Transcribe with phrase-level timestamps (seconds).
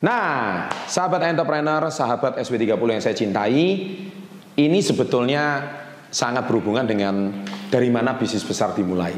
[0.00, 3.64] Nah, sahabat entrepreneur, sahabat SW30 yang saya cintai,
[4.56, 5.60] ini sebetulnya
[6.08, 9.12] sangat berhubungan dengan dari mana bisnis besar dimulai.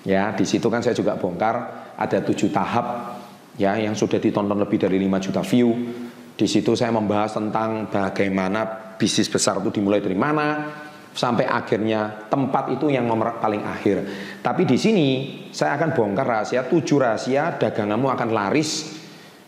[0.00, 1.56] Ya, di situ kan saya juga bongkar
[2.00, 3.20] ada tujuh tahap
[3.60, 5.92] ya yang sudah ditonton lebih dari 5 juta view.
[6.32, 10.72] Di situ saya membahas tentang bagaimana bisnis besar itu dimulai dari mana
[11.12, 14.08] sampai akhirnya tempat itu yang nomor paling akhir.
[14.40, 15.08] Tapi di sini
[15.52, 19.03] saya akan bongkar rahasia tujuh rahasia daganganmu akan laris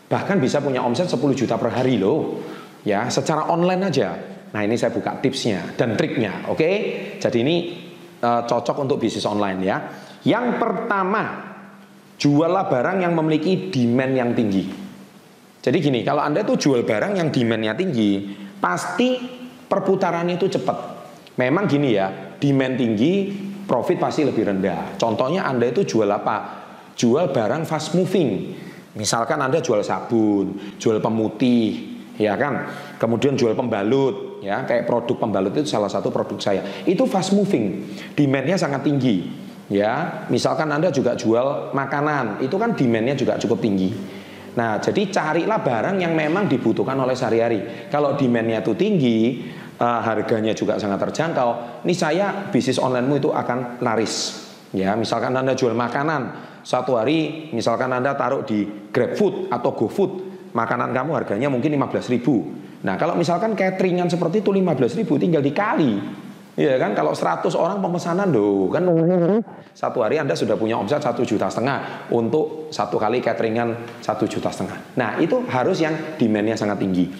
[0.07, 2.41] bahkan bisa punya omset 10 juta per hari loh.
[2.87, 4.15] Ya secara online aja.
[4.55, 6.55] Nah ini saya buka tipsnya dan triknya oke?
[6.55, 6.75] Okay?
[7.19, 7.55] jadi ini
[8.23, 9.77] uh, cocok untuk bisnis online ya.
[10.23, 11.23] Yang pertama
[12.15, 14.65] juallah barang yang memiliki demand yang tinggi.
[15.59, 18.23] Jadi gini kalau anda tuh jual barang yang demandnya tinggi
[18.57, 19.19] pasti
[19.67, 20.77] perputarannya itu cepat.
[21.37, 22.07] Memang gini ya
[22.39, 23.13] demand tinggi
[23.67, 24.95] profit pasti lebih rendah.
[24.95, 26.65] Contohnya anda itu jual apa?
[26.95, 28.55] Jual barang fast moving
[28.97, 32.65] Misalkan Anda jual sabun, jual pemutih, ya kan?
[32.97, 36.65] Kemudian jual pembalut, ya kayak produk pembalut itu salah satu produk saya.
[36.83, 37.85] Itu fast moving,
[38.17, 39.45] demandnya sangat tinggi.
[39.67, 43.91] Ya, misalkan Anda juga jual makanan, itu kan demandnya juga cukup tinggi.
[44.55, 47.91] Nah, jadi carilah barang yang memang dibutuhkan oleh sehari-hari.
[47.91, 49.43] Kalau demandnya itu tinggi,
[49.77, 51.83] uh, harganya juga sangat terjangkau.
[51.85, 54.46] Ini saya bisnis onlinemu itu akan laris.
[54.75, 56.35] Ya, misalkan Anda jual makanan,
[56.67, 60.11] satu hari misalkan Anda taruh di GrabFood atau GoFood,
[60.51, 62.43] makanan kamu harganya mungkin 15 ribu.
[62.83, 66.25] Nah kalau misalkan cateringan seperti itu 15 ribu tinggal dikali.
[66.57, 68.81] Iya kan kalau 100 orang pemesanan do kan
[69.77, 74.49] satu hari Anda sudah punya omset satu juta setengah untuk satu kali cateringan satu juta
[74.49, 74.97] setengah.
[74.97, 77.13] Nah itu harus yang demandnya sangat tinggi.